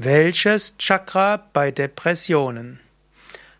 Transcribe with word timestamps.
Welches 0.00 0.78
Chakra 0.78 1.42
bei 1.52 1.72
Depressionen? 1.72 2.78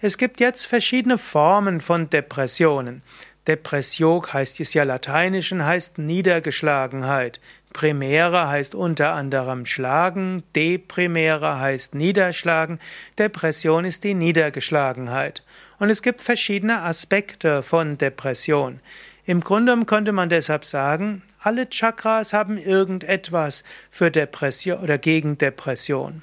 Es 0.00 0.18
gibt 0.18 0.40
jetzt 0.40 0.66
verschiedene 0.66 1.18
Formen 1.18 1.80
von 1.80 2.10
Depressionen. 2.10 3.02
Depression 3.46 4.22
heißt 4.32 4.60
es 4.60 4.74
ja 4.74 4.82
lateinisch 4.82 5.52
und 5.52 5.64
heißt 5.64 5.98
Niedergeschlagenheit. 5.98 7.40
Primäre 7.72 8.48
heißt 8.48 8.74
unter 8.74 9.12
anderem 9.12 9.66
schlagen, 9.66 10.42
deprimäre 10.54 11.60
heißt 11.60 11.94
niederschlagen, 11.94 12.80
Depression 13.18 13.84
ist 13.84 14.02
die 14.02 14.14
Niedergeschlagenheit. 14.14 15.42
Und 15.78 15.90
es 15.90 16.02
gibt 16.02 16.22
verschiedene 16.22 16.82
Aspekte 16.82 17.62
von 17.62 17.98
Depression. 17.98 18.80
Im 19.26 19.40
Grunde 19.40 19.78
könnte 19.84 20.12
man 20.12 20.28
deshalb 20.28 20.64
sagen, 20.64 21.22
alle 21.40 21.68
Chakras 21.68 22.32
haben 22.32 22.58
irgendetwas 22.58 23.62
für 23.90 24.10
Depression 24.10 24.78
oder 24.78 24.98
gegen 24.98 25.36
Depression. 25.36 26.22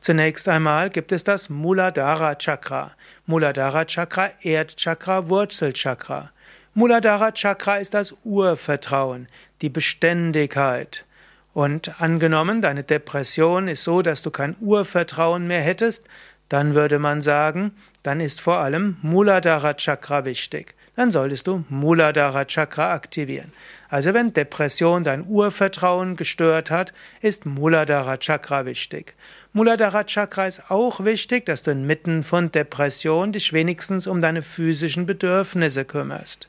Zunächst 0.00 0.48
einmal 0.48 0.90
gibt 0.90 1.12
es 1.12 1.24
das 1.24 1.48
Muladhara 1.48 2.36
Chakra. 2.36 2.92
Muladhara 3.26 3.84
Chakra, 3.84 4.30
Erdchakra, 4.42 5.28
Wurzelchakra. 5.28 6.30
Muladhara 6.74 7.32
Chakra 7.32 7.76
ist 7.76 7.92
das 7.92 8.14
Urvertrauen, 8.24 9.28
die 9.60 9.68
Beständigkeit. 9.68 11.04
Und 11.52 12.00
angenommen, 12.00 12.62
deine 12.62 12.82
Depression 12.82 13.68
ist 13.68 13.84
so, 13.84 14.00
dass 14.00 14.22
du 14.22 14.30
kein 14.30 14.56
Urvertrauen 14.58 15.46
mehr 15.46 15.60
hättest, 15.60 16.04
dann 16.48 16.74
würde 16.74 16.98
man 16.98 17.20
sagen, 17.20 17.72
dann 18.02 18.20
ist 18.20 18.40
vor 18.40 18.56
allem 18.56 18.96
Muladhara 19.02 19.74
Chakra 19.74 20.24
wichtig. 20.24 20.74
Dann 20.96 21.10
solltest 21.10 21.46
du 21.46 21.62
Muladhara 21.68 22.46
Chakra 22.46 22.94
aktivieren. 22.94 23.52
Also 23.90 24.14
wenn 24.14 24.32
Depression 24.32 25.04
dein 25.04 25.26
Urvertrauen 25.26 26.16
gestört 26.16 26.70
hat, 26.70 26.94
ist 27.20 27.44
Muladhara 27.44 28.16
Chakra 28.16 28.64
wichtig. 28.64 29.12
Muladhara 29.52 30.04
Chakra 30.04 30.46
ist 30.46 30.70
auch 30.70 31.04
wichtig, 31.04 31.44
dass 31.44 31.64
du 31.64 31.72
inmitten 31.72 32.22
von 32.22 32.50
Depression 32.50 33.32
dich 33.32 33.52
wenigstens 33.52 34.06
um 34.06 34.22
deine 34.22 34.40
physischen 34.40 35.04
Bedürfnisse 35.04 35.84
kümmerst. 35.84 36.48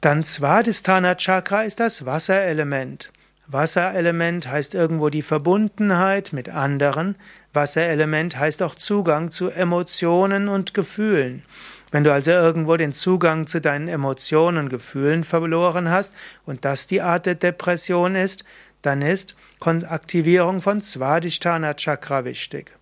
Dann 0.00 0.24
Svadhisthana 0.24 1.14
Chakra 1.16 1.62
ist 1.64 1.78
das 1.78 2.06
Wasserelement. 2.06 3.12
Wasserelement 3.46 4.46
heißt 4.46 4.74
irgendwo 4.74 5.10
die 5.10 5.22
Verbundenheit 5.22 6.32
mit 6.32 6.48
anderen. 6.48 7.16
Wasserelement 7.52 8.38
heißt 8.38 8.62
auch 8.62 8.76
Zugang 8.76 9.30
zu 9.30 9.50
Emotionen 9.50 10.48
und 10.48 10.72
Gefühlen. 10.72 11.42
Wenn 11.90 12.04
du 12.04 12.12
also 12.12 12.30
irgendwo 12.30 12.76
den 12.76 12.92
Zugang 12.92 13.46
zu 13.46 13.60
deinen 13.60 13.88
Emotionen 13.88 14.58
und 14.58 14.68
Gefühlen 14.70 15.24
verloren 15.24 15.90
hast 15.90 16.14
und 16.46 16.64
das 16.64 16.86
die 16.86 17.02
Art 17.02 17.26
der 17.26 17.34
Depression 17.34 18.14
ist, 18.14 18.44
dann 18.82 19.02
ist 19.02 19.36
Aktivierung 19.60 20.62
von 20.62 20.80
Svadhisthana 20.80 21.74
Chakra 21.74 22.24
wichtig. 22.24 22.72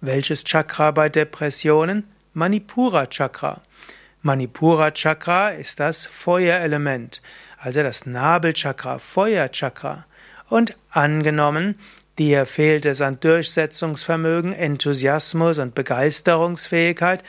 Welches 0.00 0.44
Chakra 0.44 0.92
bei 0.92 1.08
Depressionen? 1.10 2.04
Manipura 2.32 3.06
Chakra. 3.06 3.60
Manipura 4.26 4.90
Chakra 4.90 5.50
ist 5.50 5.80
das 5.80 6.06
Feuerelement, 6.06 7.20
also 7.58 7.82
das 7.82 8.06
Nabelchakra, 8.06 8.98
Feuerchakra. 8.98 10.06
Und 10.48 10.78
angenommen, 10.88 11.76
dir 12.18 12.46
fehlt 12.46 12.86
es 12.86 13.02
an 13.02 13.20
Durchsetzungsvermögen, 13.20 14.54
Enthusiasmus 14.54 15.58
und 15.58 15.74
Begeisterungsfähigkeit, 15.74 17.22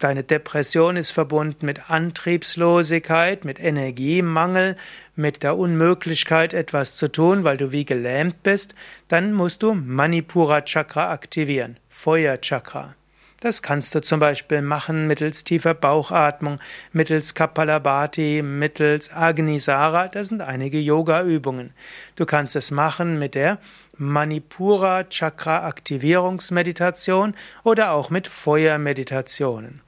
Deine 0.00 0.24
Depression 0.24 0.96
ist 0.96 1.10
verbunden 1.10 1.66
mit 1.66 1.90
Antriebslosigkeit, 1.90 3.44
mit 3.44 3.60
Energiemangel, 3.60 4.76
mit 5.14 5.42
der 5.42 5.58
Unmöglichkeit, 5.58 6.54
etwas 6.54 6.96
zu 6.96 7.12
tun, 7.12 7.44
weil 7.44 7.58
du 7.58 7.70
wie 7.70 7.84
gelähmt 7.84 8.42
bist. 8.42 8.74
Dann 9.08 9.34
musst 9.34 9.62
du 9.62 9.74
Manipura 9.74 10.62
Chakra 10.62 11.12
aktivieren, 11.12 11.76
Feuerchakra. 11.90 12.94
Das 13.40 13.62
kannst 13.62 13.94
du 13.94 14.02
zum 14.02 14.20
Beispiel 14.20 14.60
machen 14.60 15.06
mittels 15.06 15.44
tiefer 15.44 15.72
Bauchatmung, 15.72 16.60
mittels 16.92 17.34
Kapalabhati, 17.34 18.42
mittels 18.42 19.10
Agnisara. 19.10 20.08
Das 20.08 20.28
sind 20.28 20.42
einige 20.42 20.78
Yoga-Übungen. 20.78 21.72
Du 22.16 22.26
kannst 22.26 22.54
es 22.54 22.70
machen 22.70 23.18
mit 23.18 23.34
der 23.34 23.56
Manipura 23.96 25.04
Chakra 25.04 25.66
Aktivierungsmeditation 25.66 27.34
oder 27.64 27.92
auch 27.92 28.10
mit 28.10 28.28
Feuermeditationen. 28.28 29.80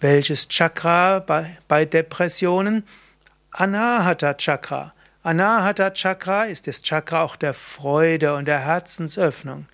Welches 0.00 0.48
Chakra 0.48 1.20
bei, 1.20 1.84
Depressionen? 1.84 2.84
Anahata 3.52 4.34
Chakra. 4.34 4.90
Anahata 5.22 5.90
Chakra 5.90 6.44
ist 6.44 6.66
das 6.66 6.82
Chakra 6.82 7.22
auch 7.22 7.36
der 7.36 7.54
Freude 7.54 8.34
und 8.34 8.46
der 8.46 8.60
Herzensöffnung. 8.60 9.66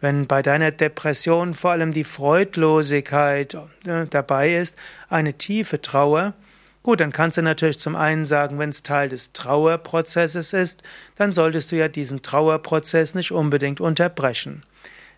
Wenn 0.00 0.26
bei 0.26 0.42
deiner 0.42 0.72
Depression 0.72 1.54
vor 1.54 1.70
allem 1.70 1.92
die 1.92 2.04
Freudlosigkeit 2.04 3.54
äh, 3.86 4.06
dabei 4.08 4.56
ist, 4.56 4.76
eine 5.08 5.34
tiefe 5.34 5.80
Trauer, 5.80 6.34
gut, 6.82 7.00
dann 7.00 7.12
kannst 7.12 7.38
du 7.38 7.42
natürlich 7.42 7.78
zum 7.78 7.96
einen 7.96 8.26
sagen, 8.26 8.58
wenn 8.58 8.70
es 8.70 8.82
Teil 8.82 9.08
des 9.08 9.32
Trauerprozesses 9.32 10.52
ist, 10.52 10.82
dann 11.16 11.32
solltest 11.32 11.72
du 11.72 11.76
ja 11.76 11.88
diesen 11.88 12.22
Trauerprozess 12.22 13.14
nicht 13.14 13.32
unbedingt 13.32 13.80
unterbrechen. 13.80 14.62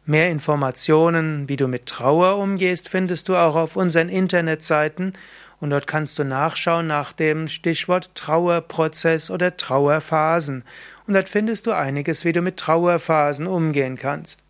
Mehr 0.06 0.31
Informationen, 0.31 1.49
wie 1.49 1.56
du 1.56 1.69
mit 1.69 1.87
Trauer 1.87 2.38
umgehst, 2.38 2.88
findest 2.88 3.28
du 3.28 3.37
auch 3.37 3.56
auf 3.56 3.77
unseren 3.77 4.09
Internetseiten 4.09 5.12
und 5.61 5.71
dort 5.71 5.87
kannst 5.87 6.19
du 6.19 6.25
nachschauen 6.25 6.87
nach 6.87 7.12
dem 7.12 7.49
Stichwort 7.49 8.15
Trauerprozess 8.15 9.31
oder 9.31 9.56
Trauerphasen. 9.56 10.62
Und 11.06 11.15
dort 11.15 11.28
findest 11.28 11.67
du 11.67 11.72
einiges, 11.72 12.25
wie 12.25 12.33
du 12.33 12.41
mit 12.43 12.56
Trauerphasen 12.59 13.47
umgehen 13.47 13.97
kannst. 13.97 14.41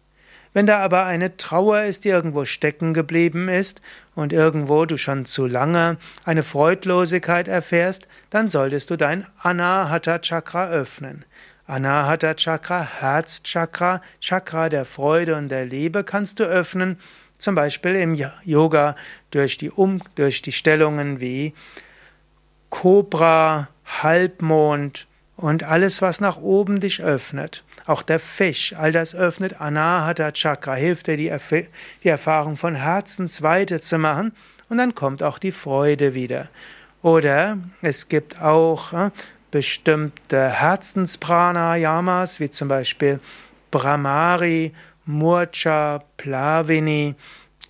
Wenn 0.53 0.67
da 0.67 0.79
aber 0.79 1.05
eine 1.05 1.37
Trauer 1.37 1.83
ist, 1.83 2.05
die 2.05 2.09
irgendwo 2.09 2.45
stecken 2.45 2.95
geblieben 2.95 3.49
ist 3.49 3.81
und 4.15 4.33
irgendwo 4.33 4.85
du 4.87 4.97
schon 4.97 5.27
zu 5.27 5.47
lange 5.47 5.99
eine 6.25 6.43
Freudlosigkeit 6.43 7.49
erfährst, 7.49 8.09
dann 8.31 8.49
solltest 8.49 8.91
du 8.91 8.97
dein 8.97 9.27
Anahata 9.39 10.19
Chakra 10.19 10.69
öffnen. 10.69 11.25
Anahata 11.67 12.35
Chakra, 12.35 12.83
Herzchakra, 13.01 14.01
Chakra 14.21 14.69
der 14.69 14.87
Freude 14.87 15.37
und 15.37 15.51
der 15.51 15.67
Liebe 15.67 16.03
kannst 16.03 16.41
du 16.41 16.45
öffnen, 16.45 16.99
zum 17.37 17.55
Beispiel 17.55 17.95
im 17.95 18.15
Yoga 18.45 18.97
durch 19.31 19.59
die, 19.59 19.71
um, 19.71 20.01
durch 20.15 20.43
die 20.43 20.53
Stellungen 20.53 21.21
wie 21.21 21.55
Kobra, 22.71 23.69
Halbmond, 23.85 25.08
und 25.39 25.63
alles, 25.63 26.03
was 26.03 26.21
nach 26.21 26.37
oben 26.37 26.81
dich 26.81 27.01
öffnet, 27.01 27.63
auch 27.87 28.03
der 28.03 28.19
Fisch, 28.19 28.75
all 28.77 28.91
das 28.91 29.15
öffnet 29.15 29.61
Anahata 29.61 30.33
Chakra, 30.33 30.75
hilft 30.75 31.07
dir, 31.07 31.17
die, 31.17 31.29
Erf 31.29 31.55
die 32.03 32.09
Erfahrung 32.09 32.57
von 32.57 32.75
Herzensweite 32.75 33.81
zu 33.81 33.99
machen. 33.99 34.33
Und 34.69 34.79
dann 34.79 34.97
kommt 34.97 35.23
auch 35.23 35.39
die 35.39 35.53
Freude 35.53 36.15
wieder. 36.15 36.49
Oder 37.03 37.57
es 37.83 38.09
gibt 38.09 38.43
auch 38.43 38.93
äh, 38.93 39.11
bestimmte 39.53 40.49
Herzenspranayamas, 40.49 42.41
wie 42.41 42.51
zum 42.51 42.67
Beispiel 42.67 43.21
Brahmari, 43.71 44.73
Murcha, 45.07 46.03
Plavini, 46.17 47.15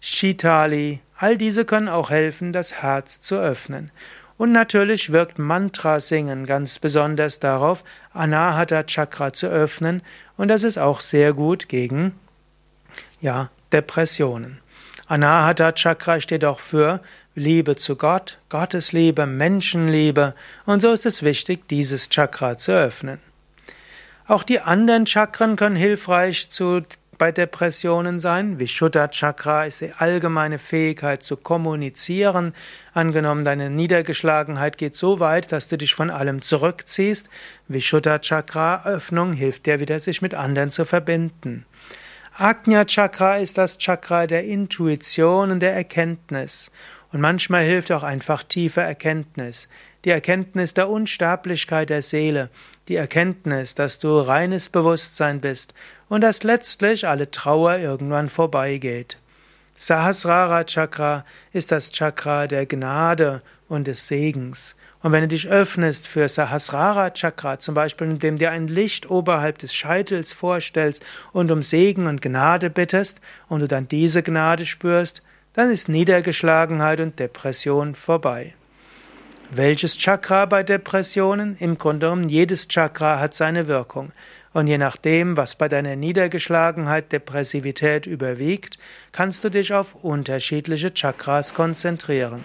Shitali. 0.00 1.00
All 1.18 1.36
diese 1.36 1.66
können 1.66 1.90
auch 1.90 2.08
helfen, 2.08 2.54
das 2.54 2.80
Herz 2.80 3.20
zu 3.20 3.36
öffnen. 3.36 3.90
Und 4.38 4.52
natürlich 4.52 5.12
wirkt 5.12 5.38
Mantra 5.38 5.98
singen 6.00 6.46
ganz 6.46 6.78
besonders 6.78 7.40
darauf, 7.40 7.82
Anahata 8.12 8.84
Chakra 8.84 9.32
zu 9.32 9.48
öffnen. 9.48 10.00
Und 10.36 10.48
das 10.48 10.62
ist 10.62 10.78
auch 10.78 11.00
sehr 11.00 11.32
gut 11.32 11.68
gegen, 11.68 12.14
ja, 13.20 13.50
Depressionen. 13.72 14.60
Anahata 15.08 15.72
Chakra 15.72 16.20
steht 16.20 16.44
auch 16.44 16.60
für 16.60 17.00
Liebe 17.34 17.76
zu 17.76 17.96
Gott, 17.96 18.38
Gottesliebe, 18.48 19.26
Menschenliebe. 19.26 20.34
Und 20.66 20.80
so 20.80 20.92
ist 20.92 21.06
es 21.06 21.22
wichtig, 21.22 21.68
dieses 21.68 22.08
Chakra 22.08 22.56
zu 22.56 22.72
öffnen. 22.72 23.20
Auch 24.26 24.44
die 24.44 24.60
anderen 24.60 25.06
Chakren 25.06 25.56
können 25.56 25.76
hilfreich 25.76 26.50
zu 26.50 26.82
bei 27.18 27.32
Depressionen 27.32 28.20
sein. 28.20 28.58
Vishuddha 28.58 29.08
Chakra 29.08 29.66
ist 29.66 29.80
die 29.80 29.92
allgemeine 29.92 30.58
Fähigkeit 30.58 31.22
zu 31.22 31.36
kommunizieren. 31.36 32.54
Angenommen, 32.94 33.44
deine 33.44 33.68
Niedergeschlagenheit 33.68 34.78
geht 34.78 34.96
so 34.96 35.20
weit, 35.20 35.52
dass 35.52 35.68
du 35.68 35.76
dich 35.76 35.94
von 35.94 36.10
allem 36.10 36.40
zurückziehst. 36.40 37.28
Vishuddha 37.66 38.20
Chakra 38.20 38.84
Öffnung 38.86 39.32
hilft 39.32 39.66
dir 39.66 39.80
wieder, 39.80 40.00
sich 40.00 40.22
mit 40.22 40.34
anderen 40.34 40.70
zu 40.70 40.84
verbinden. 40.84 41.66
Ajna 42.40 42.84
Chakra 42.84 43.38
ist 43.38 43.58
das 43.58 43.78
Chakra 43.78 44.28
der 44.28 44.44
Intuition 44.44 45.50
und 45.50 45.58
der 45.58 45.74
Erkenntnis. 45.74 46.70
Und 47.12 47.20
manchmal 47.20 47.64
hilft 47.64 47.90
auch 47.90 48.02
einfach 48.02 48.42
tiefe 48.42 48.82
Erkenntnis. 48.82 49.68
Die 50.04 50.10
Erkenntnis 50.10 50.74
der 50.74 50.88
Unsterblichkeit 50.90 51.88
der 51.88 52.02
Seele, 52.02 52.50
die 52.88 52.96
Erkenntnis, 52.96 53.74
dass 53.74 53.98
du 53.98 54.18
reines 54.20 54.68
Bewusstsein 54.68 55.40
bist 55.40 55.74
und 56.08 56.20
dass 56.20 56.42
letztlich 56.42 57.06
alle 57.06 57.30
Trauer 57.30 57.78
irgendwann 57.78 58.28
vorbeigeht. 58.28 59.18
Sahasrara 59.74 60.64
Chakra 60.64 61.24
ist 61.52 61.70
das 61.72 61.92
Chakra 61.92 62.46
der 62.46 62.66
Gnade 62.66 63.42
und 63.68 63.86
des 63.86 64.08
Segens. 64.08 64.74
Und 65.02 65.12
wenn 65.12 65.22
du 65.22 65.28
dich 65.28 65.48
öffnest 65.48 66.08
für 66.08 66.28
Sahasrara 66.28 67.10
Chakra, 67.10 67.60
zum 67.60 67.74
Beispiel 67.74 68.08
indem 68.08 68.38
dir 68.38 68.50
ein 68.50 68.66
Licht 68.66 69.08
oberhalb 69.08 69.58
des 69.58 69.72
Scheitels 69.72 70.32
vorstellst 70.32 71.06
und 71.32 71.52
um 71.52 71.62
Segen 71.62 72.08
und 72.08 72.20
Gnade 72.20 72.70
bittest 72.70 73.20
und 73.48 73.60
du 73.60 73.68
dann 73.68 73.86
diese 73.86 74.24
Gnade 74.24 74.66
spürst, 74.66 75.22
dann 75.58 75.72
ist 75.72 75.88
Niedergeschlagenheit 75.88 77.00
und 77.00 77.18
Depression 77.18 77.96
vorbei. 77.96 78.54
Welches 79.50 79.98
Chakra 79.98 80.46
bei 80.46 80.62
Depressionen? 80.62 81.56
Im 81.58 81.78
Grunde 81.78 82.06
genommen, 82.06 82.28
jedes 82.28 82.68
Chakra 82.68 83.18
hat 83.18 83.34
seine 83.34 83.66
Wirkung. 83.66 84.12
Und 84.52 84.68
je 84.68 84.78
nachdem, 84.78 85.36
was 85.36 85.56
bei 85.56 85.68
deiner 85.68 85.96
Niedergeschlagenheit, 85.96 87.10
Depressivität 87.10 88.06
überwiegt, 88.06 88.78
kannst 89.10 89.42
du 89.42 89.48
dich 89.48 89.74
auf 89.74 89.96
unterschiedliche 89.96 90.94
Chakras 90.94 91.54
konzentrieren. 91.54 92.44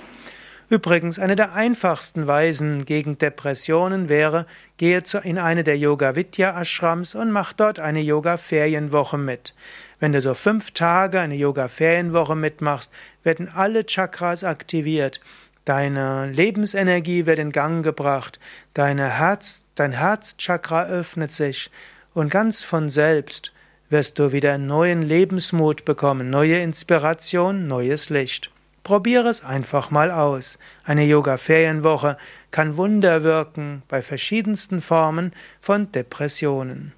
Übrigens, 0.73 1.19
eine 1.19 1.35
der 1.35 1.53
einfachsten 1.53 2.25
Weisen 2.25 2.85
gegen 2.85 3.19
Depressionen 3.19 4.09
wäre, 4.09 4.47
gehe 4.77 5.03
in 5.21 5.37
eine 5.37 5.63
der 5.63 5.77
Yoga 5.77 6.15
Vidya 6.15 6.59
Ashrams 6.59 7.13
und 7.13 7.29
mach 7.29 7.53
dort 7.53 7.77
eine 7.77 8.01
Yoga 8.01 8.37
Ferienwoche 8.37 9.19
mit. 9.19 9.53
Wenn 9.99 10.13
du 10.13 10.19
so 10.19 10.33
fünf 10.33 10.71
Tage 10.71 11.19
eine 11.19 11.35
Yoga 11.35 11.67
Ferienwoche 11.67 12.35
mitmachst, 12.35 12.91
werden 13.21 13.49
alle 13.53 13.85
Chakras 13.85 14.43
aktiviert. 14.43 15.21
Deine 15.63 16.31
Lebensenergie 16.31 17.27
wird 17.27 17.37
in 17.37 17.51
Gang 17.51 17.85
gebracht, 17.85 18.39
deine 18.73 19.07
Herz, 19.19 19.65
dein 19.75 19.91
Herzchakra 19.91 20.87
öffnet 20.87 21.31
sich 21.31 21.69
und 22.15 22.31
ganz 22.31 22.63
von 22.63 22.89
selbst 22.89 23.53
wirst 23.91 24.17
du 24.17 24.31
wieder 24.31 24.57
neuen 24.57 25.03
Lebensmut 25.03 25.85
bekommen, 25.85 26.31
neue 26.31 26.57
Inspiration, 26.57 27.67
neues 27.67 28.09
Licht. 28.09 28.52
Probiere 28.83 29.29
es 29.29 29.43
einfach 29.43 29.91
mal 29.91 30.11
aus. 30.11 30.59
Eine 30.83 31.05
Yoga-Ferienwoche 31.05 32.17
kann 32.51 32.75
Wunder 32.75 33.23
wirken 33.23 33.83
bei 33.87 34.01
verschiedensten 34.01 34.81
Formen 34.81 35.31
von 35.61 35.91
Depressionen. 35.91 36.93